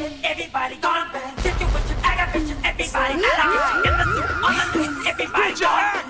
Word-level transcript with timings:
everybody 0.00 0.76
gone 0.76 1.08
bad. 1.12 1.38
Situation, 1.40 1.96
aggravation, 2.02 2.56
everybody. 2.64 3.14
Allow 3.14 3.82
In 3.84 3.92
the 3.92 4.04
soup, 4.04 4.44
on 4.44 4.54
the 4.56 4.64
news, 4.78 5.06
everybody 5.06 5.54
gone. 5.60 5.82
Bang, 5.92 6.01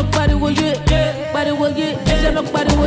tó 0.00 0.06
bí 0.06 0.16
yẹ 0.16 0.16
mọ 0.16 0.16
pariwo 0.16 0.48
yé 0.60 0.72
pariwo 1.32 1.66
yé 1.78 1.86
yẹ 2.24 2.30
mọ 2.34 2.42
pariwo 2.52 2.84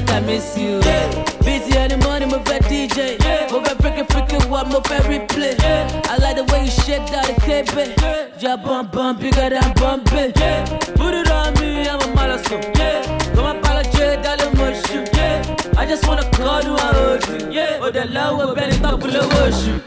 the 0.00 0.04
make 0.04 0.10
I 0.10 0.20
miss 0.20 0.56
you. 0.56 0.80
Yeah, 0.80 1.24
busy 1.40 1.76
in 1.76 1.90
the 1.90 1.96
morning, 1.98 2.28
move 2.28 2.46
at 2.48 2.62
DJ. 2.62 3.18
Move 3.50 3.64
at 3.64 3.78
freaking 3.78 4.06
freaking 4.06 4.48
what, 4.48 4.66
move 4.68 4.86
at 4.90 5.02
replay. 5.04 5.54
I 6.06 6.16
like 6.18 6.36
the 6.36 6.44
way 6.52 6.64
you 6.64 6.70
shake 6.70 7.06
that 7.10 7.36
cape. 7.42 7.68
Yeah, 8.40 8.56
bump 8.56 8.92
bump 8.92 9.20
bigger 9.20 9.50
than 9.50 9.72
bumping. 9.74 10.32
Yeah, 10.36 10.64
put 10.96 11.14
it 11.14 11.30
on 11.30 11.54
me, 11.54 11.88
I'm 11.88 12.00
a 12.00 12.14
mollusk. 12.14 12.50
Yeah, 12.50 13.18
come 13.34 13.46
on, 13.46 13.56
apologize, 13.58 14.22
darling, 14.24 14.56
mushroom. 14.56 15.06
Yeah, 15.14 15.56
I 15.76 15.86
just 15.86 16.06
wanna 16.06 16.28
call 16.30 16.62
you, 16.62 16.74
I 16.74 16.92
hold 16.94 17.42
you. 17.42 17.50
Yeah, 17.50 17.78
oh, 17.80 17.90
the 17.90 18.06
love 18.06 18.38
will 18.38 18.54
bend 18.54 18.74
it 18.74 18.84
up, 18.84 19.00
will 19.02 19.28
worship. 19.28 19.82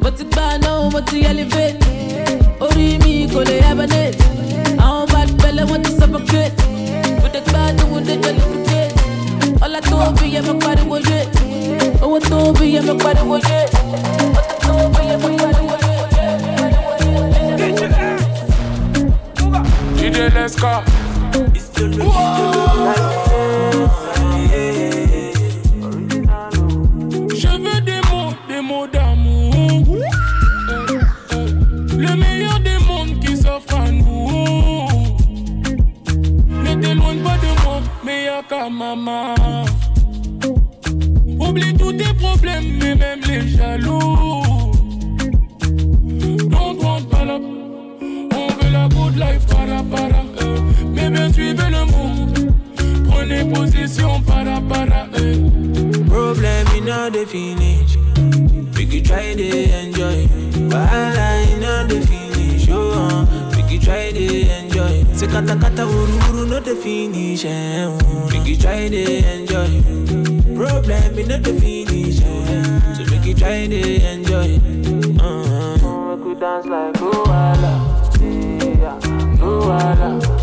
mo 0.00 0.10
ti 0.10 0.24
gbà 0.24 0.56
náà 0.62 0.90
mo 0.92 1.00
ti 1.08 1.18
elevate 1.30 1.79
maman. 38.80 39.34
Oublie 41.38 41.74
tous 41.74 41.92
tes 41.92 42.14
problèmes, 42.14 42.78
mais 42.80 42.94
même 42.94 43.20
les 43.28 43.48
jaloux. 43.48 44.72
Don't 46.48 46.78
want 46.82 47.04
pas 47.10 47.24
la 47.24 47.36
on 47.36 48.48
veut 48.56 48.72
la 48.72 48.88
good 48.88 49.16
life, 49.16 49.44
para 49.46 49.82
para. 49.92 50.22
Mais 50.94 51.10
bien 51.10 51.30
suivez 51.32 51.70
le 51.76 51.84
move. 51.92 52.32
Prenez 53.08 53.44
position, 53.52 54.22
para 54.22 54.60
para. 54.62 55.06
eh. 55.18 55.36
In 56.76 56.88
all 56.88 57.10
the 57.10 57.26
finish. 57.26 57.96
We 58.76 58.86
could 58.86 59.04
try 59.04 59.34
kata 65.40 65.56
kata 65.56 65.84
uru 65.88 66.16
uru 66.28 66.44
no 66.52 66.60
the 66.60 66.76
finish. 66.76 67.46
Eh, 67.46 67.88
we 68.28 68.38
could 68.44 68.60
try 68.60 68.88
to 68.88 69.02
enjoy. 69.32 69.80
Problem 70.54 71.18
in 71.18 71.32
all 71.32 71.40
the 71.40 71.54
finish. 71.56 72.20
Eh, 72.20 72.92
so 72.92 73.02
we 73.08 73.16
could 73.24 73.38
try 73.38 73.66
to 73.66 73.80
enjoy. 74.12 74.60
Uh-huh. 75.16 76.16
We 76.20 76.34
dance 76.34 76.66
like 76.66 76.92
Luala. 77.00 77.72
Yeah, 78.20 79.00
Luala. 79.40 80.39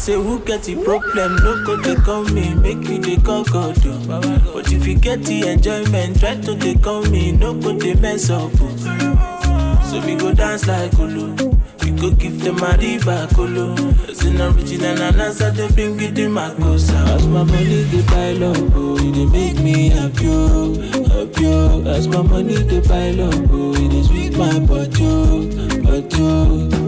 Say 0.00 0.14
who 0.14 0.40
get 0.40 0.62
the 0.62 0.82
problem, 0.82 1.36
no 1.44 1.62
go 1.64 1.76
they 1.76 1.94
come 1.96 2.32
me, 2.34 2.54
make 2.54 2.88
you 2.88 2.98
they 2.98 3.16
come 3.16 3.44
God 3.44 3.76
oh. 3.86 4.52
But 4.54 4.72
if 4.72 4.86
you 4.86 4.94
get 4.98 5.22
the 5.24 5.48
enjoyment, 5.48 6.18
try 6.20 6.36
to 6.36 6.54
they 6.54 6.74
come 6.76 7.10
me, 7.10 7.32
no 7.32 7.52
go 7.54 7.72
they 7.72 7.94
mess 7.94 8.30
up 8.30 8.50
oh. 8.60 9.80
So 9.90 10.00
we 10.06 10.14
go 10.14 10.32
dance 10.32 10.66
like 10.66 10.92
Ulu, 10.94 11.34
we 11.82 11.90
go 11.90 12.10
give 12.12 12.40
them 12.42 12.56
a 12.58 12.72
riba 12.78 13.34
Kolo. 13.34 13.74
It's 14.08 14.22
an 14.24 14.40
original 14.40 15.02
and 15.02 15.20
answer 15.20 15.50
they 15.50 15.68
bring 15.68 16.00
it 16.00 16.18
in 16.18 16.32
my 16.32 16.54
cosa. 16.54 16.94
As 17.14 17.26
my 17.26 17.42
money 17.42 17.82
they 17.82 18.02
pile 18.04 18.44
up, 18.52 18.72
oh, 18.74 18.96
they 18.96 19.26
make 19.26 19.58
me 19.62 19.88
happy, 19.90 20.26
oh, 20.28 20.74
happy. 21.08 21.46
oh. 21.46 21.84
As 21.86 22.08
my 22.08 22.22
money 22.22 22.54
they 22.54 22.80
pile 22.80 23.20
up, 23.28 23.50
oh, 23.50 23.74
it 23.74 23.92
is 23.92 24.06
sweet 24.08 24.36
my 24.36 24.58
butt, 24.60 24.96
oh, 25.00 25.46
butt, 25.82 26.14
oh. 26.18 26.79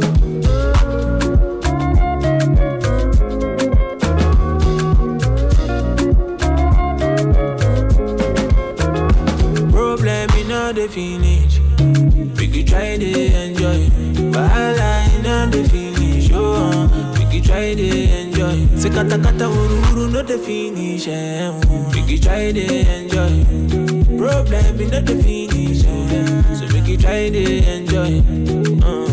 To 17.75 17.89
enjoy. 18.21 18.57
Kata 18.93 19.17
no 19.17 20.23
the 20.23 20.39
finish. 20.39 21.07
We 21.95 22.01
could 22.07 22.23
try 22.23 22.53
to 22.53 22.61
enjoy. 22.61 23.45
Problem, 24.19 24.81
you 24.81 24.87
know 24.89 25.01
the 25.01 25.17
finish. 25.23 25.83
So 26.59 26.65
we 26.73 26.81
could 26.87 27.01
try 27.01 27.31
to 27.31 27.43
enjoy. 27.75 28.23
Uh-huh. 28.85 29.12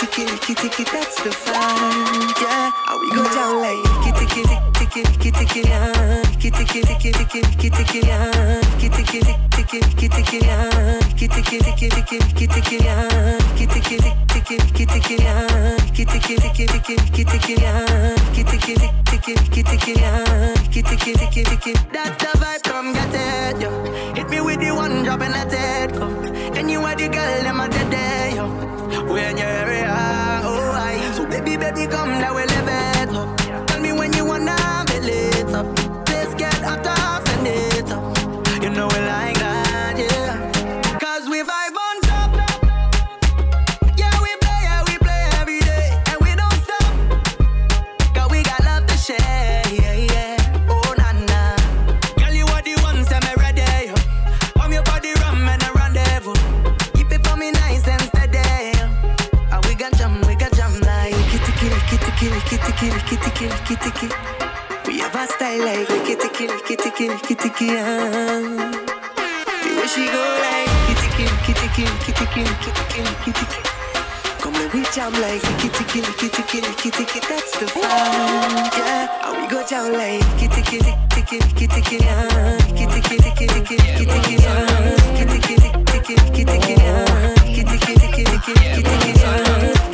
ticky, 0.00 0.24
licky, 0.24 0.54
ticky, 0.54 0.84
that's 0.84 1.22
the 1.22 1.28
vibe. 1.28 2.40
Yeah, 2.40 2.70
how 2.86 2.98
we 2.98 3.10
go 3.10 3.22
down 3.36 3.60
like 3.60 3.76
licky, 3.84 4.12
ticky, 4.18 4.42
licky, 4.48 5.02
licky, 5.04 5.30
ticky, 5.30 5.60
yeah. 5.68 5.92
Licky, 6.24 6.50
ticky, 6.50 6.80
licky, 6.88 7.12
licky, 7.12 7.40
licky, 7.42 7.68
ticky, 7.68 8.00
yeah. 8.06 8.60
Licky, 8.80 8.88
ticky, 8.96 9.20
licky, 9.20 9.80
licky, 9.84 10.08
ticky, 10.08 10.38
yeah. 10.40 10.70
Licky, 11.04 11.28
ticky, 11.28 11.58
licky, 11.60 11.88
licky, 11.90 12.18
licky, 12.18 12.46
ticky, 12.48 12.76
yeah. 12.82 13.36
Licky, 13.52 13.66
ticky, 13.68 13.96
licky, 14.00 14.56
licky, 14.56 14.86
ticky, 14.86 15.16
yeah. 15.20 15.76
Licky, 15.84 16.04
ticky, 16.06 16.36
licky, 16.36 16.66
licky, 16.72 16.96
licky, 16.96 17.24
ticky, 17.24 17.54
yeah. 17.60 18.16
Licky, 18.32 18.44
ticky, 18.48 18.74
licky, 18.80 19.34
licky, 19.36 19.62
ticky, 19.62 19.92
yeah. 20.00 20.24
Licky, 20.64 20.82
ticky, 20.82 21.12
licky, 21.12 21.44
licky, 21.44 21.92
that's 21.92 22.24
the 22.24 22.39
tiki, 62.80 62.92
licky 62.96 63.16
tiki, 63.20 63.46
licky 63.46 63.76
tiki. 63.76 64.08
We 64.86 65.00
have 65.00 65.14
a 65.14 65.26
style 65.26 65.64
like 65.64 65.88
licky 65.88 66.16
tiki, 66.18 66.46
licky 66.48 66.76
tiki, 66.76 67.08
licky 67.08 67.34
tiki. 67.36 67.66
The 67.66 67.76
way 69.76 69.86
she 69.86 70.06
go 70.06 70.22
like 70.40 70.70
licky 70.88 70.94
tiki, 71.00 71.24
licky 71.28 71.52
tiki, 71.60 71.82
licky 71.84 72.12
tiki, 72.16 72.40
licky 72.40 72.70
tiki, 72.72 73.00
licky 73.02 73.32
tiki. 73.36 73.60
Come 74.40 74.54
let 74.54 74.72
we 74.72 74.82
jam 74.94 75.12
like 75.12 75.42
licky 75.42 75.68
tiki, 75.76 76.00
licky 76.00 76.28
tiki, 76.32 76.60
licky 76.60 76.90
tiki. 76.90 77.20
That's 77.28 77.52
the 77.58 77.66
vibe, 77.66 78.78
yeah. 78.78 79.28
And 79.28 79.36
we 79.36 79.48
go 79.48 79.62
jam 79.66 79.92
like 79.92 80.24
licky 80.24 80.48
tiki, 80.48 80.78
licky 80.78 81.28
tiki, 81.28 81.36
licky 81.38 81.66
tiki, 81.68 81.98
licky 82.08 82.84
tiki, 82.90 83.16
licky 83.16 83.36
tiki, 83.36 83.46
licky 83.50 83.76
tiki, 83.76 83.86
licky 83.90 84.36
tiki, 85.36 85.56
licky 85.56 85.56
tiki, 85.56 85.56
licky 85.60 86.00
tiki, 86.00 86.14
licky 86.16 86.44
tiki, 86.48 86.74
licky 86.80 87.62
tiki, 87.68 87.92
licky 88.00 88.24
tiki, 88.24 88.52
licky 88.56 88.82
tiki. 88.82 89.89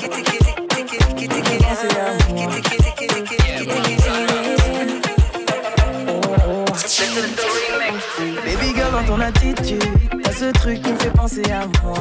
Baby 8.45 8.75
girl 8.75 8.91
dans 8.93 9.05
ton 9.05 9.21
attitude, 9.21 9.85
t'as 10.23 10.33
ce 10.33 10.51
truc 10.53 10.83
qui 10.83 10.93
me 10.93 10.99
fait 10.99 11.11
penser 11.11 11.43
à 11.51 11.67
moi. 11.83 11.99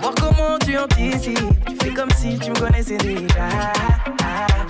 Voir 0.00 0.14
comment 0.20 0.58
tu 0.64 0.78
anticipes, 0.78 1.38
tu 1.66 1.76
fais 1.82 1.92
comme 1.92 2.10
si 2.16 2.38
tu 2.38 2.50
me 2.50 2.58
connaissais 2.58 2.96
déjà. 2.96 3.48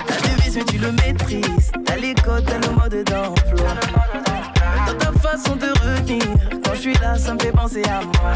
La 0.09 0.17
devise 0.29 0.57
mais 0.57 0.65
tu 0.65 0.79
le 0.79 0.93
maîtrises, 0.93 1.73
t'as 1.85 1.97
les 1.97 2.15
codes, 2.15 2.47
t'as 2.47 2.59
le 2.67 2.75
mode 2.75 3.05
d'emploi. 3.05 3.75
Dans 4.87 4.99
ta 4.99 5.13
façon 5.21 5.57
de 5.57 5.69
retenir, 5.69 6.25
quand 6.65 6.75
je 6.75 6.81
suis 6.81 6.95
là, 6.95 7.17
ça 7.19 7.35
me 7.35 7.39
fait 7.39 7.53
penser 7.53 7.83
à 7.85 8.01
moi. 8.03 8.33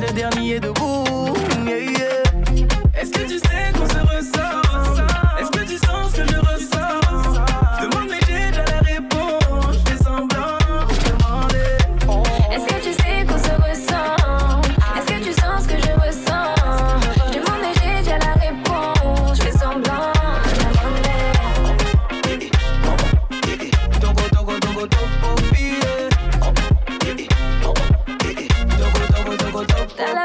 le 0.00 0.12
dernier 0.12 0.58
debout. 0.60 0.91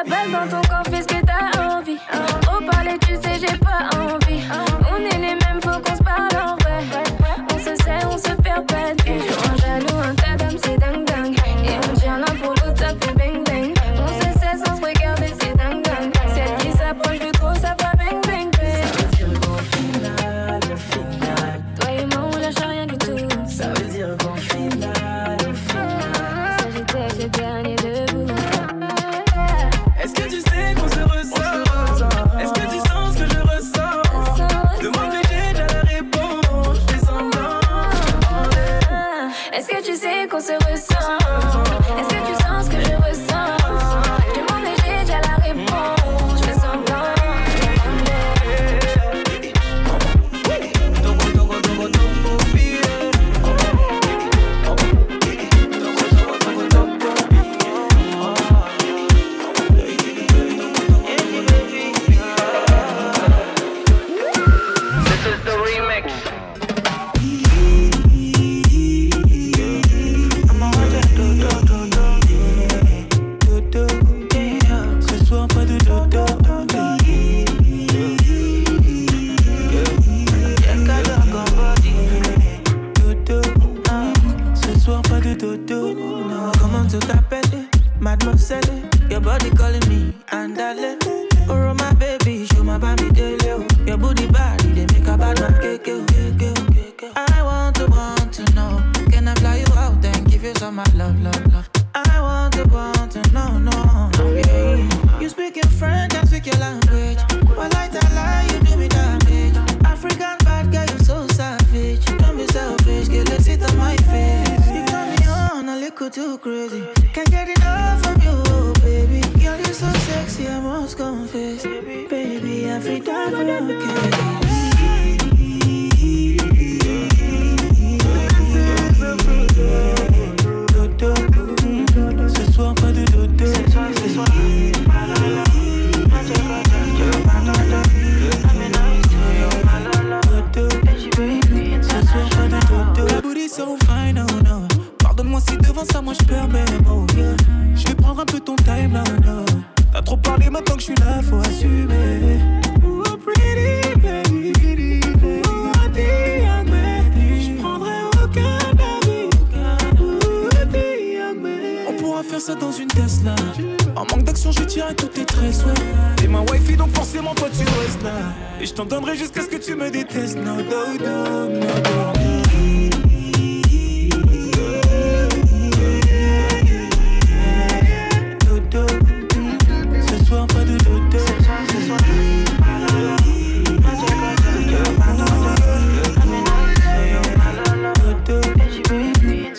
dans 0.05 0.47
ton 0.47 0.67
corps, 0.67 0.83
fais 0.89 1.01
ce 1.01 1.07
que 1.07 1.25
t'as 1.25 1.77
envie. 1.77 1.97
Au 2.47 2.63
parler, 2.63 2.97
tu 2.99 3.15
sais, 3.15 3.39
j'ai 3.39 3.57
pas 3.57 3.89
envie. 3.97 4.66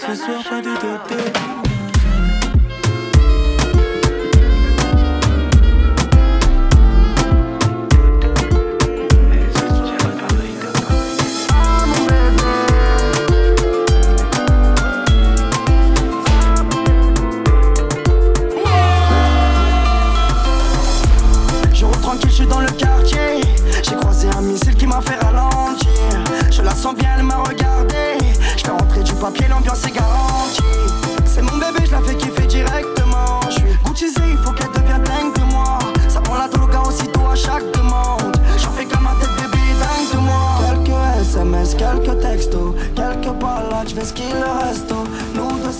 ce 0.08 0.14
soir, 0.14 0.42
pas 0.48 0.62
de 0.62 0.74
dodo. 0.74 1.67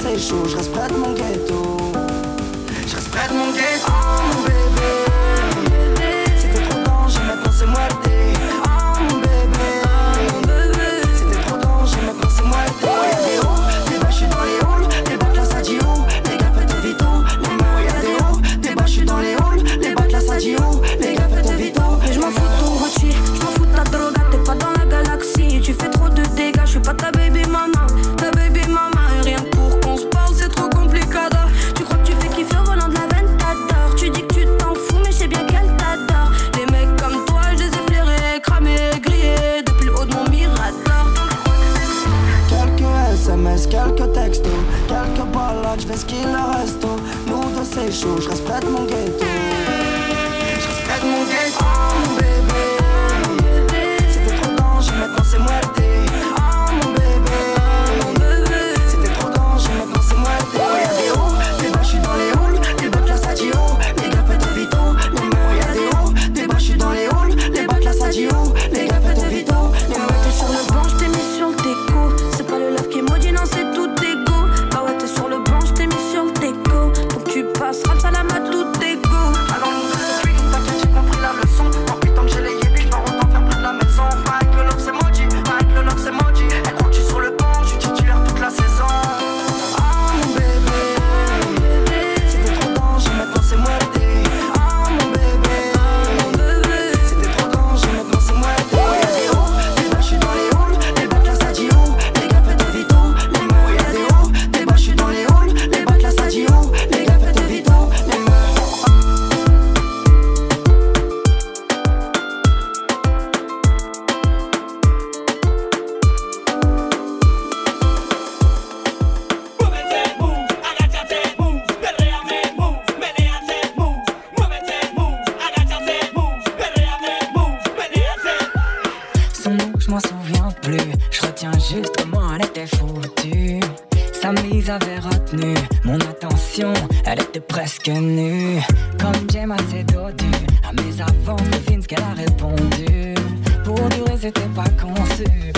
très 0.08 0.18
chaud, 0.18 0.44
je 0.46 0.56
reste 0.56 0.72
près 0.72 0.88
de 0.88 0.94
mon 0.94 1.12
ghetto. 1.12 1.67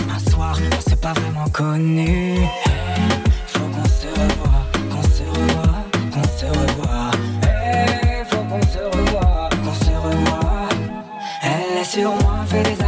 M'asseoir, 0.06 0.59
on 0.76 0.80
s'est 0.80 0.97
pas 0.97 1.12
vraiment 1.12 1.49
connu. 1.50 2.37
Faut 3.47 3.61
qu'on 3.61 3.85
se 3.85 4.06
revoie, 4.06 4.66
qu'on 4.90 5.02
se 5.02 5.23
revoie, 5.23 5.85
qu'on 6.12 6.25
se 6.38 6.47
revoie. 6.47 7.11
Eh, 7.42 8.25
faut 8.28 8.44
qu'on 8.44 8.62
se 8.62 8.78
revoie, 8.78 9.49
qu'on 9.64 9.75
se 9.75 9.90
revoie. 9.90 10.68
Elle 11.42 11.80
est 11.80 11.85
sur 11.85 12.11
moi, 12.11 12.44
fait 12.49 12.62
des 12.62 12.82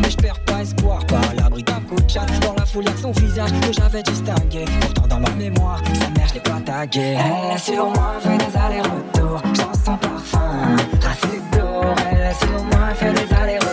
mais 0.00 0.10
je 0.10 0.16
perds 0.16 0.40
pas 0.40 0.62
espoir. 0.62 1.04
Par 1.06 1.34
l'abri 1.34 1.62
d'un 1.62 1.80
coup 1.80 2.00
de 2.00 2.10
chat 2.10 2.26
Dans 2.40 2.54
la 2.54 2.64
foule 2.66 2.84
son 3.00 3.12
visage 3.12 3.50
que 3.60 3.72
j'avais 3.72 4.02
distingué. 4.02 4.64
Pourtant 4.80 5.06
dans 5.08 5.20
ma 5.20 5.30
mémoire 5.30 5.80
Sa 5.94 6.08
mère 6.10 6.28
je 6.28 6.34
l'ai 6.34 6.40
pas 6.40 6.60
taguée. 6.64 7.16
Elle 7.18 7.54
est 7.54 7.58
sur 7.58 7.92
fait 8.20 8.38
des 8.38 8.56
allers-retours 8.56 9.42
J'en 9.54 9.74
sens 9.74 9.98
parfum. 10.00 10.76
Assez 10.98 11.40
d'or 11.52 11.94
Elle 12.10 12.34
sur 12.36 12.64
moi 12.64 12.94
fait 12.94 13.12
des 13.12 13.34
allers-retours. 13.34 13.63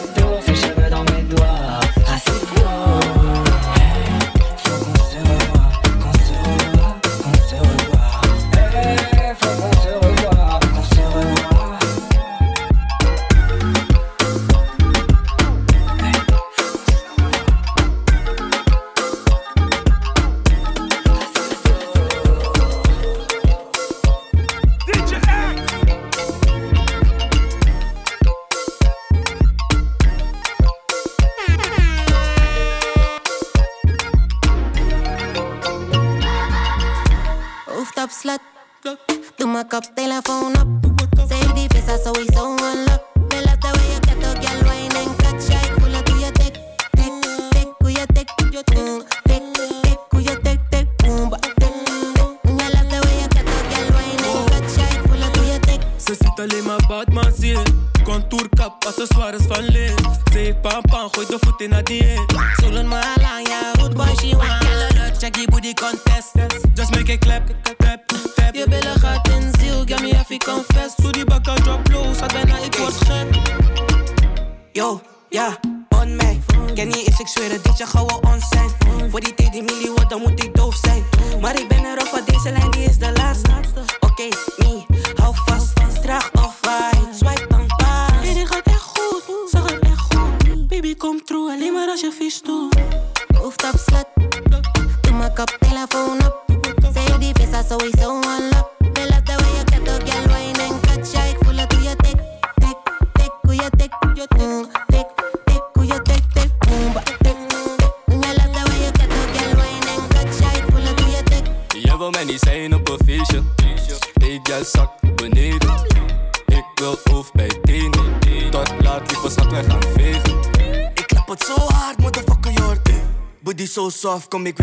soft, 124.01 124.31
gon' 124.31 124.41
make 124.41 124.60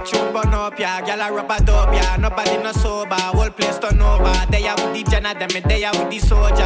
Big 0.00 0.08
tune 0.08 0.32
burn 0.32 0.54
up, 0.54 0.78
yeah. 0.78 1.00
Gyal 1.02 1.28
a 1.28 1.32
rubber 1.32 1.62
dub, 1.64 1.92
yeah. 1.92 2.16
Nobody 2.16 2.56
no 2.62 2.72
sober. 2.72 3.14
Whole 3.14 3.50
place 3.50 3.78
turn 3.78 4.00
over. 4.00 4.32
They 4.50 4.66
are 4.66 4.76
with 4.76 4.94
the 4.94 5.10
general, 5.10 5.34
them 5.34 5.50
and 5.54 5.64
they 5.64 5.84
are 5.84 5.92
with 5.92 6.10
the 6.10 6.18
soldier. 6.18 6.64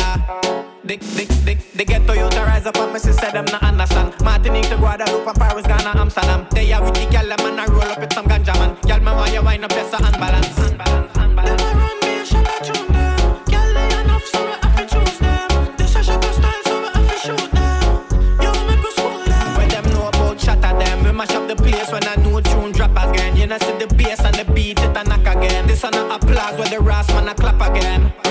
Dick, 0.87 1.01
dick, 1.17 1.29
dick, 1.45 1.73
they 1.73 1.85
get 1.85 2.03
Toyota 2.03 2.47
rise 2.47 2.67
up 2.67 2.77
on 2.79 2.93
me 2.93 2.99
sister, 2.99 3.31
them 3.33 3.47
not 3.47 3.63
understand. 3.63 4.15
Martinique 4.23 4.69
to 4.69 4.77
Guadeloupe 4.77 5.27
and 5.27 5.37
Paris, 5.37 5.67
Ghana, 5.67 5.99
Amsterdam. 5.99 6.47
They 6.53 6.73
are 6.73 6.83
with 6.83 6.95
the 6.95 7.07
gyal, 7.07 7.37
them 7.37 7.47
and 7.47 7.61
I 7.61 7.67
roll 7.67 7.83
up 7.83 7.99
with 7.99 8.13
some 8.13 8.27
ganja 8.27 8.55
man. 8.55 8.77
Gyal, 8.83 9.03
my 9.03 9.13
why 9.15 9.33
you 9.33 9.43
wind 9.43 9.65
up, 9.65 9.71
yes, 9.73 9.93
unbalance. 9.93 10.59
unbalance, 10.59 11.17
unbalance. 11.17 11.63
Then 11.63 11.77
I 11.77 11.89
run 11.89 12.01
me 12.01 12.21
a 12.21 12.27
shot, 12.27 12.74
the 23.87 23.95
bass 23.95 24.21
and 24.21 24.35
the 24.37 24.45
beat, 24.53 24.79
it 24.81 24.97
a 24.97 25.05
knock 25.05 25.27
again. 25.37 25.67
This 25.67 25.85
a 25.85 25.91
not 25.91 26.23
applause 26.23 26.59
where 26.59 26.69
the 26.69 26.81
rasp 26.81 27.11
man 27.11 27.29
a 27.29 27.35
clap 27.35 27.61
again. 27.71 28.24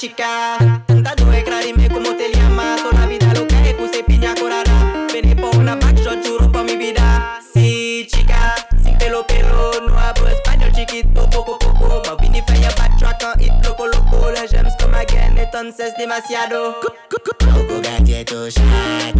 chica. 0.00 0.56
Andando 0.88 1.26
de 1.26 1.44
claro 1.44 1.68
y 1.68 1.74
me 1.74 1.86
como 1.90 2.16
te 2.16 2.32
llamas. 2.32 2.82
Toda 2.82 3.00
la 3.00 3.06
vida 3.06 3.34
lo 3.34 3.46
que 3.46 3.74
puse 3.78 4.02
piña 4.02 4.34
corada? 4.34 5.06
Vení 5.12 5.34
por 5.34 5.54
una 5.58 5.76
backshot, 5.76 6.26
juro 6.26 6.50
por 6.50 6.64
mi 6.64 6.74
vida. 6.76 7.38
Sí, 7.52 8.06
chica, 8.10 8.54
sin 8.82 8.96
pelo 8.96 9.26
pero 9.28 9.72
no 9.86 9.98
hablo 9.98 10.28
español 10.28 10.72
chiquito, 10.72 11.28
poco 11.28 11.58
poco. 11.58 12.00
Me 12.08 12.16
vine 12.22 12.42
falla 12.46 12.70
backtrack 12.78 13.22
en 13.24 13.40
hit 13.40 13.64
loco 13.66 13.86
loco. 13.88 14.30
La 14.30 14.48
gems 14.48 14.72
como 14.80 14.96
again, 14.96 15.36
entonces 15.36 15.92
demasiado. 15.98 16.76
Coco 16.80 17.80
galleto 17.82 18.50
chat. 18.50 19.19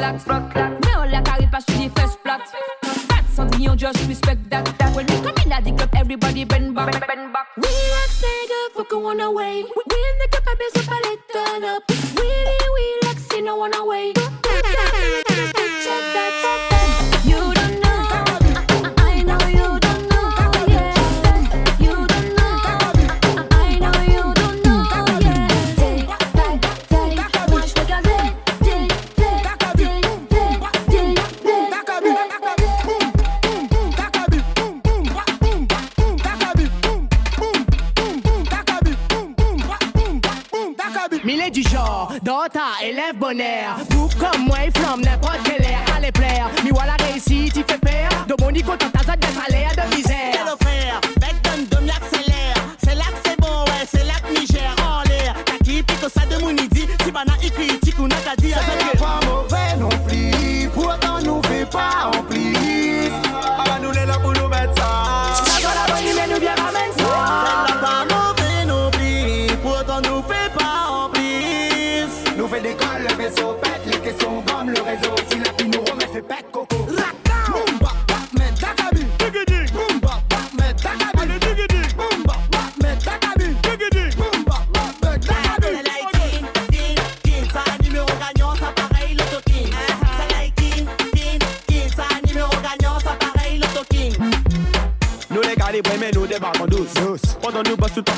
clat. 0.00 0.70
Me 0.70 0.98
on 0.98 1.10
la 1.10 1.20
carré 1.20 1.46
pas 1.50 1.60
sur 1.60 1.78
des 1.78 1.90
fesses 1.90 2.16
plates. 2.22 2.52
Pas 3.08 3.44
de 3.44 3.78
just 3.78 4.06
respect 4.06 4.38
that. 4.50 4.64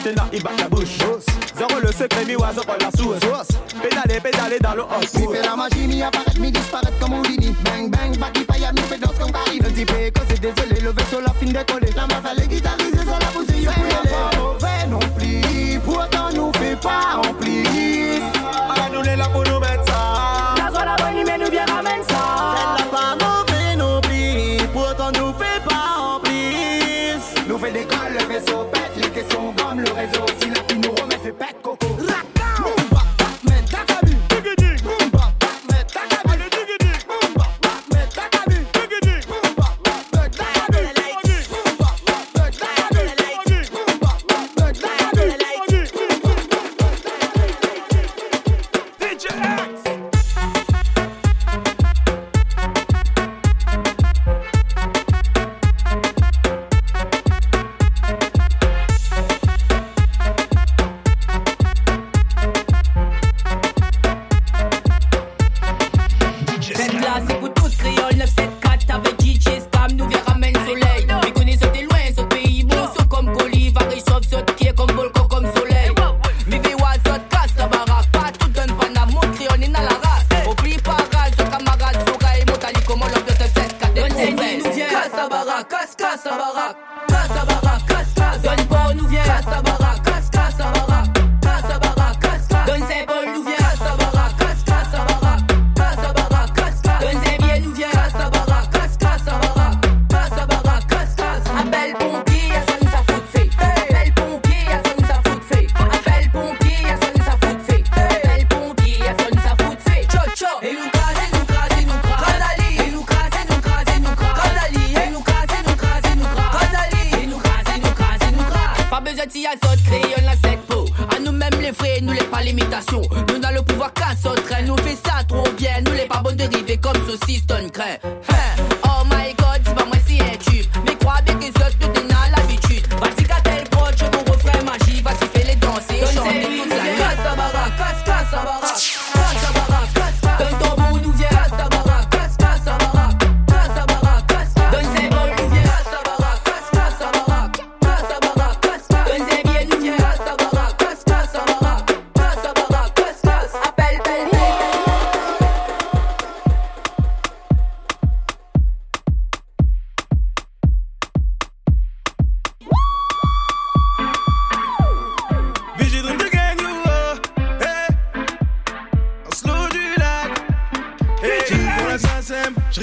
Tena 0.03 0.27
ibaka 0.33 0.69
bush 0.69 0.99
Zoro 1.59 1.81
le 1.81 1.93
se 1.93 2.09
la 2.81 2.92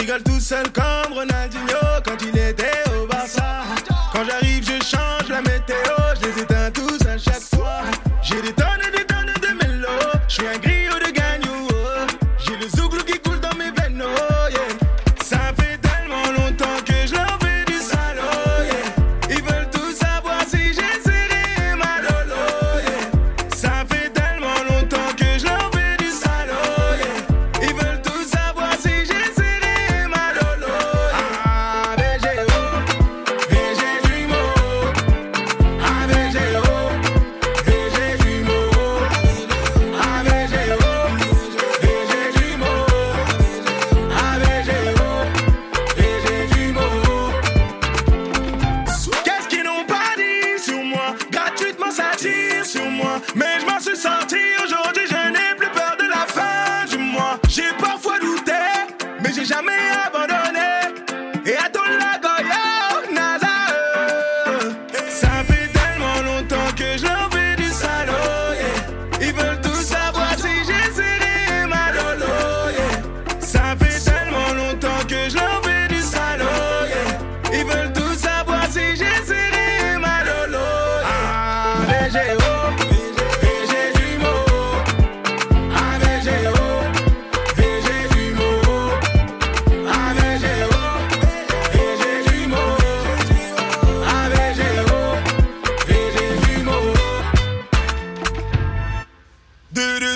Je 0.10 0.14
rigole 0.16 0.34
tout 0.34 0.40
seul 0.40 0.72
comme 0.72 1.14
Ronaldinho 1.14 2.02
quand 2.04 2.18
il 2.24 2.36
était 2.36 2.84
au 3.00 3.06
Barça. 3.06 3.62
Quand 4.12 4.26
j'arrive, 4.26 4.64
je 4.64 4.84
change 4.84 5.30
la 5.30 5.40
météo. 5.42 5.99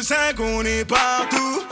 sais 0.04 0.34
qu'on 0.36 0.64
est 0.66 0.84
partout. 0.84 1.63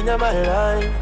In 0.00 0.06
my 0.20 0.32
life 0.42 0.92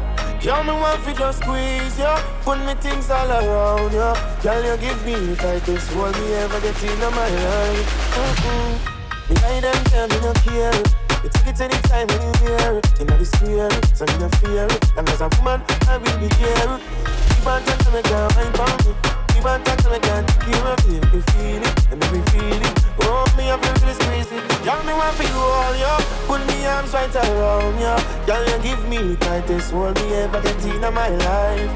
Girl, 0.41 0.63
me 0.63 0.71
want 0.71 1.01
feel 1.01 1.15
just 1.15 1.39
squeeze 1.41 1.97
you 1.97 2.15
Put 2.41 2.59
me 2.59 2.73
things 2.75 3.09
all 3.09 3.29
around 3.29 3.91
you 3.91 4.13
Girl, 4.43 4.63
you 4.63 4.77
give 4.77 5.05
me 5.05 5.15
the 5.15 5.35
tightest 5.35 5.91
hold 5.93 6.15
me 6.15 6.33
ever 6.33 6.59
get 6.61 6.83
in 6.83 6.99
my 6.99 7.29
life 7.45 7.87
Mm-mm. 8.15 9.29
Me 9.29 9.35
hide 9.41 9.63
them, 9.63 9.83
tell 9.85 10.07
me 10.07 10.19
no 10.21 10.33
care 10.45 11.05
you 11.25 11.31
take 11.31 11.47
it 11.47 11.59
anytime 11.59 12.05
when 12.05 12.21
you 12.21 12.33
hear 12.45 12.77
it. 12.77 12.99
You 12.99 13.05
know 13.05 13.17
the 13.17 13.25
fear, 13.25 13.67
so 13.95 14.05
me 14.05 14.17
no 14.19 14.29
fear 14.37 14.67
it. 14.69 14.91
And 14.95 15.09
as 15.09 15.21
a 15.21 15.29
woman, 15.39 15.59
I 15.89 15.97
will 15.97 16.19
be 16.19 16.29
here. 16.35 16.79
Keep 17.33 17.47
on 17.47 17.63
telling 17.63 17.95
me, 17.95 18.01
girl, 18.03 18.29
I'm 18.37 18.53
bound 18.53 19.14
it. 19.45 19.51
On 19.51 19.63
telling 19.63 19.91
me, 19.91 19.99
girl, 19.99 20.23
keep 20.41 20.65
on 20.65 20.77
feeling 20.85 21.09
me 21.13 21.21
feel 21.21 21.61
it, 21.61 21.91
and 21.91 21.99
make 21.99 22.11
me 22.11 22.21
feel 22.31 22.61
it. 22.61 22.85
Oh, 23.01 23.25
me 23.37 23.51
I 23.51 23.57
feel 23.61 23.73
this 23.85 23.97
crazy. 24.05 24.37
Girl, 24.65 24.81
me 24.83 24.93
want 24.93 25.15
feel 25.17 25.37
all 25.37 25.75
you. 25.77 25.95
Put 26.27 26.41
me 26.47 26.65
arms 26.65 26.93
right 26.93 27.15
around 27.15 27.77
you. 27.77 27.95
Girl, 28.25 28.43
you 28.49 28.57
give 28.63 28.81
me 28.89 28.97
the 28.97 29.15
tightest 29.17 29.71
hold 29.71 29.95
me 29.95 30.13
ever 30.15 30.41
get 30.41 30.65
in 30.65 30.81
my 30.81 31.09
life. 31.09 31.71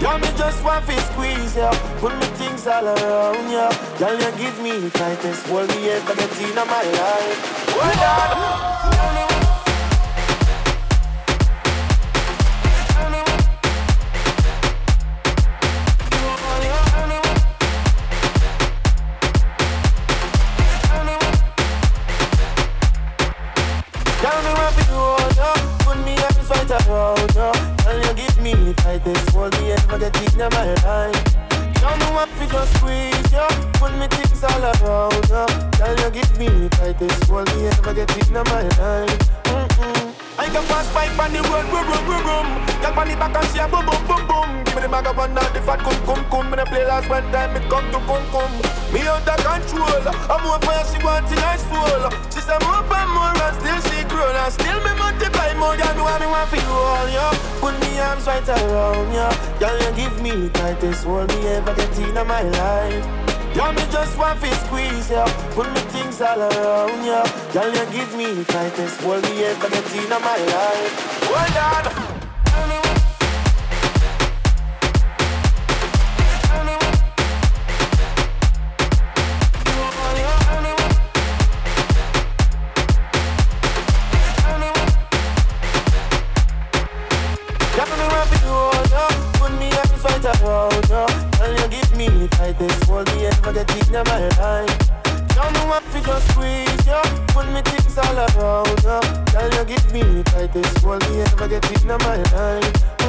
Girl, 0.00 0.18
me 0.18 0.28
just 0.36 0.62
want 0.64 0.84
to 0.86 1.00
squeeze 1.12 1.56
ya. 1.56 1.70
Put 2.00 2.12
me 2.20 2.26
things 2.36 2.66
all 2.66 2.86
around 2.86 3.50
ya. 3.50 3.72
Girl, 3.98 4.16
you 4.20 4.30
give 4.36 4.56
me 4.60 4.72
the 4.78 4.90
tightest 4.90 5.46
hold 5.46 5.68
me 5.68 5.88
ever 5.90 6.14
get 6.14 6.40
in 6.40 6.54
my 6.54 6.82
life. 7.00 7.76
Well 7.76 7.94
done. 7.96 9.33
Me 29.04 29.12
the 29.12 29.20
tightest 29.20 29.34
hold 29.34 29.60
me 29.60 29.72
ever 29.72 29.98
get 29.98 30.32
in 30.32 30.38
my 30.38 30.74
life. 30.84 31.24
Tell 31.74 31.96
me 31.96 32.06
what 32.16 32.28
you 32.40 32.46
just 32.48 32.76
squeeze, 32.76 33.32
yo. 33.32 33.46
Put 33.74 33.92
me 33.98 34.06
things 34.08 34.44
all 34.44 34.64
around, 34.64 35.28
yo. 35.28 35.46
Girl, 35.78 35.96
you 36.00 36.10
give 36.10 36.38
me 36.38 36.48
the 36.48 36.68
tightest 36.70 37.24
hold 37.24 37.48
me 37.54 37.66
ever 37.66 37.94
get 37.94 38.28
in 38.28 38.32
my 38.32 38.62
life. 38.78 39.18
Mm-mm. 39.44 40.14
I 40.36 40.46
can 40.46 40.64
pass 40.66 40.92
bike 40.92 41.18
on 41.18 41.32
the 41.32 41.40
road, 41.46 41.66
boom, 41.70 41.86
boom, 41.86 42.02
boom, 42.06 42.22
boom. 42.24 42.48
Girl, 42.82 42.98
on 42.98 43.08
the 43.08 43.14
back 43.16 43.36
and 43.36 43.46
she 43.52 43.58
a 43.58 43.68
boom, 43.68 43.84
boom, 43.86 44.02
boom, 44.08 44.22
boom. 44.26 44.64
Give 44.64 44.74
me 44.74 44.80
the 44.82 45.10
of 45.10 45.16
one 45.16 45.34
now, 45.34 45.48
the 45.52 45.60
fat 45.62 45.80
cum, 45.80 45.98
cum, 46.06 46.24
cum. 46.30 46.50
Me 46.50 46.56
the 46.56 46.64
play 46.66 46.84
last 46.84 47.08
one 47.08 47.28
time, 47.30 47.56
it 47.56 47.68
come 47.68 47.86
to 47.92 48.00
cum, 48.08 48.24
cum. 48.32 48.50
Me 48.92 49.06
of 49.06 49.20
control. 49.24 50.04
I'm 50.32 50.42
more 50.42 50.58
fire, 50.64 50.84
she 50.88 50.98
want 51.04 51.30
in 51.30 51.38
ice 51.38 51.62
fall. 51.68 52.10
She 52.32 52.40
say 52.40 52.58
more 52.64 52.82
and 52.82 53.10
more, 53.12 53.36
and 53.36 53.54
still 53.60 53.80
she 53.86 53.93
grow. 54.14 54.30
And 54.30 54.52
still 54.52 54.78
me 54.86 54.92
multiply 54.94 55.50
more, 55.58 55.74
me 55.74 56.02
want 56.06 56.20
me 56.22 56.26
want 56.30 56.48
feel 56.50 56.70
all, 56.70 57.08
yo. 57.10 57.26
Put 57.60 57.74
me 57.82 57.98
arms 57.98 58.26
right 58.26 58.48
around, 58.48 59.10
yo. 59.10 59.26
Girl, 59.58 59.76
you 59.82 59.90
give 59.98 60.16
me 60.22 60.30
the 60.30 60.50
tightest 60.50 61.04
hold 61.04 61.28
me 61.28 61.46
ever 61.48 61.74
get 61.74 61.98
in 61.98 62.14
my 62.14 62.42
life. 62.42 63.06
Girl, 63.54 63.72
me 63.72 63.84
just 63.90 64.16
want 64.18 64.40
to 64.40 64.54
squeeze 64.66 65.10
ya. 65.10 65.26
Put 65.54 65.66
me 65.74 65.80
things 65.92 66.20
all 66.20 66.40
around 66.40 67.04
ya. 67.04 67.22
Girl, 67.52 67.70
you 67.76 67.86
give 67.92 68.10
me 68.16 68.26
the 68.38 68.44
tightest 68.44 69.00
hold 69.02 69.22
me 69.24 69.44
ever 69.44 69.68
get 69.68 69.94
in 69.94 70.08
my 70.08 70.38
life. 70.54 70.92
Hold 71.28 72.08
on. 72.08 72.13
Tightest 100.54 100.84
hold 100.84 101.10
me 101.10 101.20
ever 101.22 101.48
get 101.48 101.82
in 101.82 101.88
my 101.88 101.96
life. 101.96 103.03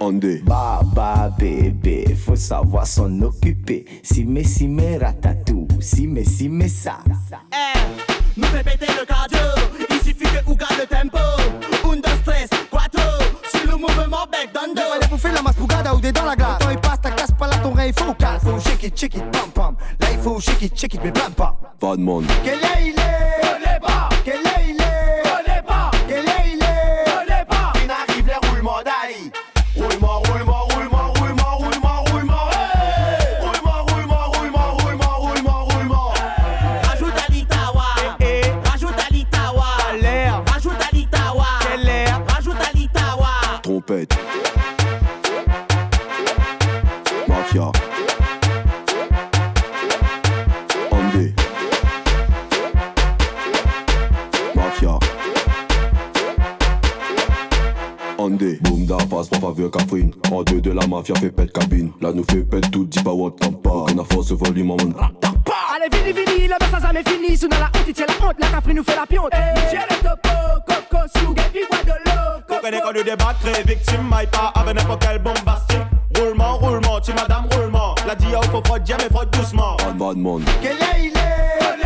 Andé. 0.00 0.42
Baba 0.44 1.30
bébé, 1.38 2.16
faut 2.16 2.34
savoir 2.34 2.86
s'en 2.86 3.20
occuper. 3.20 3.84
Si 4.02 4.24
mais 4.24 4.44
si 4.44 4.66
mais 4.66 4.96
ratatou, 4.96 5.68
si 5.78 6.06
mais 6.06 6.24
si 6.24 6.48
mais 6.48 6.68
ça. 6.68 7.00
Eh, 7.52 7.78
nous 8.40 8.46
fait 8.46 8.64
péter 8.64 8.86
le 8.98 9.04
cardio. 9.04 9.38
Il 9.90 9.96
suffit 9.96 10.24
que 10.24 10.50
ou 10.50 10.56
garde 10.56 10.72
le 10.80 10.86
tempo. 10.86 11.18
Un, 11.18 11.96
deux, 11.96 12.22
tres, 12.24 12.48
quattro. 12.70 13.02
Sur 13.50 13.70
le 13.70 13.76
mouvement 13.76 14.26
bec 14.32 14.50
d'ando. 14.54 14.80
Allez 14.94 15.06
bouffer 15.08 15.32
la 15.32 15.42
maspougada 15.42 15.94
ou 15.94 16.00
des 16.00 16.12
dans 16.12 16.24
la 16.24 16.34
glace. 16.34 16.58
Temps 16.60 16.70
il 16.70 16.78
passe, 16.78 17.00
ta 17.02 17.10
casse 17.10 17.32
pas 17.38 17.46
là 17.48 17.58
ton 17.62 17.72
rein, 17.72 17.86
il 17.86 17.92
faut 17.92 18.14
calme. 18.14 18.40
Faut 18.40 18.58
shake 18.58 18.84
it, 18.84 18.98
shake 18.98 19.16
it, 19.16 19.30
pam 19.30 19.50
pam. 19.52 19.76
Là 20.00 20.06
il 20.12 20.18
faut 20.18 20.40
shake 20.40 20.62
it, 20.62 20.78
shake 20.80 20.94
it, 20.94 21.00
mais 21.04 21.12
pam 21.12 21.32
pam. 21.32 21.52
Pas 21.78 21.96
de 21.96 22.00
monde. 22.00 22.24
Quel 22.42 22.54
est 22.54 22.86
il 22.86 22.98
est? 22.98 23.40
Quel 24.24 24.34
est 24.36 24.70
il 24.70 24.80
est? 24.80 24.89
En 60.32 60.42
deux 60.42 60.60
de 60.60 60.70
la 60.70 60.86
mafia 60.86 61.14
fait 61.14 61.30
pète 61.30 61.52
cabine. 61.52 61.92
Là 62.00 62.12
nous 62.12 62.24
fait 62.24 62.42
pète 62.42 62.70
tout, 62.70 62.84
dis 62.84 63.02
pas 63.02 63.12
what 63.12 63.32
t'en 63.32 63.52
pas. 63.52 63.70
Aucune 63.70 64.00
a 64.00 64.04
force 64.04 64.32
volume 64.32 64.72
en 64.72 64.76
monde. 64.76 64.94
Allez, 65.74 65.88
vini, 65.96 66.12
vini, 66.12 66.48
le 66.48 66.54
message 66.60 66.82
jamais 66.82 67.02
fini. 67.06 67.36
Sous 67.36 67.48
dans 67.48 67.58
la 67.58 67.66
honte, 67.66 67.84
il 67.86 67.94
tient 67.94 68.06
la 68.06 68.26
honte. 68.26 68.36
La 68.38 68.48
capri 68.48 68.74
nous 68.74 68.84
fait 68.84 68.96
la 68.96 69.06
pionte. 69.06 69.32
J'ai 69.70 69.76
le 69.76 69.96
topo, 70.02 70.28
coco, 70.66 71.04
sous, 71.16 71.32
et 71.32 71.50
puis 71.52 71.60
bois 71.70 71.82
de 71.84 71.98
l'eau. 72.04 72.42
Vous 72.48 72.56
connaissez 72.60 72.82
quand 72.82 72.92
nous 72.92 73.02
débattre, 73.02 73.66
victime, 73.66 74.08
maille 74.08 74.26
pas 74.26 74.52
avec 74.54 74.74
n'importe 74.74 75.02
quel 75.02 75.18
bombastique. 75.20 75.78
Roulement, 76.16 76.56
roulement, 76.58 77.00
tu 77.00 77.12
madame 77.12 77.46
roulement. 77.52 77.94
La 78.06 78.14
dia 78.14 78.38
au 78.38 78.42
faut 78.42 78.62
frotte, 78.64 78.82
mais 78.88 79.14
frotte 79.14 79.32
doucement. 79.32 79.76
Bad. 79.98 80.16
Quel 80.62 80.72
est 80.72 81.04
il 81.04 81.16
est 81.16 81.79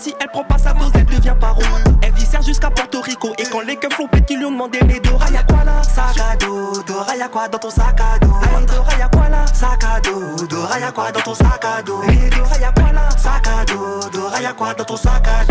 si 0.00 0.14
elle 0.18 0.28
prend 0.28 0.44
pas 0.44 0.58
sa 0.58 0.72
dose, 0.72 0.90
elle 0.94 1.04
devient 1.04 1.34
paro. 1.38 1.60
Elle 2.02 2.12
dissert 2.12 2.42
jusqu'à 2.42 2.70
Porto 2.70 3.00
Rico. 3.00 3.32
Et 3.38 3.44
quand 3.44 3.60
les 3.60 3.76
keufs 3.76 3.98
l'ont 3.98 4.08
pété, 4.08 4.36
lui 4.36 4.46
ont 4.46 4.50
demandé 4.50 4.78
Mais 4.86 4.98
Dora, 5.00 5.28
y'a 5.30 5.42
quoi 5.42 5.64
là? 5.64 5.82
Sac 5.82 6.18
à 6.18 6.36
dos, 6.36 6.82
Dora, 6.86 7.16
y'a 7.16 7.28
quoi 7.28 7.48
dans 7.48 7.58
ton 7.58 7.70
sac 7.70 8.00
à 8.00 8.18
dos? 8.18 8.32
Aïe, 8.56 8.66
Dora, 8.66 8.96
y'a 8.98 9.08
quoi 9.08 9.28
là? 9.28 9.44
Sac 9.46 9.84
à 9.84 10.00
dos, 10.00 10.46
Dora, 10.46 10.78
y'a 10.78 10.90
quoi 10.92 11.12
dans 11.12 11.20
ton 11.20 11.34
sac 11.34 11.64
à 11.64 11.82
dos? 11.82 12.00
Dora, 12.00 12.58
y'a 12.60 12.72
quoi 12.72 12.92
là? 12.92 13.10
Sac 13.10 13.46
à 13.46 13.64
dos, 13.66 14.10
Dora, 14.10 14.40
y'a 14.40 14.52
quoi 14.52 14.74
dans 14.74 14.84
ton 14.84 14.96
sac 14.96 15.26
à 15.28 15.44
dos? 15.44 15.49